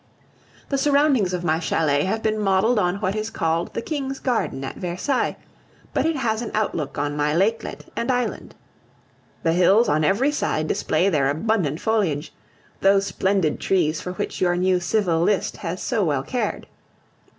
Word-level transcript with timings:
The 0.69 0.79
surroundings 0.79 1.31
of 1.31 1.43
my 1.43 1.59
chalet 1.59 2.05
have 2.05 2.23
been 2.23 2.39
modeled 2.39 2.79
on 2.79 2.95
what 3.01 3.15
is 3.15 3.29
called 3.29 3.75
the 3.75 3.83
King's 3.83 4.17
Garden 4.17 4.63
at 4.63 4.77
Versailles, 4.77 5.37
but 5.93 6.07
it 6.07 6.15
has 6.15 6.41
an 6.41 6.49
outlook 6.55 6.97
on 6.97 7.15
my 7.15 7.35
lakelet 7.35 7.85
and 7.95 8.09
island. 8.09 8.55
The 9.43 9.53
hills 9.53 9.87
on 9.87 10.03
every 10.03 10.31
side 10.31 10.67
display 10.67 11.07
their 11.09 11.29
abundant 11.29 11.81
foliage 11.81 12.33
those 12.79 13.05
splendid 13.05 13.59
trees 13.59 14.01
for 14.01 14.13
which 14.13 14.41
your 14.41 14.55
new 14.55 14.79
civil 14.79 15.21
list 15.21 15.57
has 15.57 15.83
so 15.83 16.03
well 16.03 16.23
cared. 16.23 16.65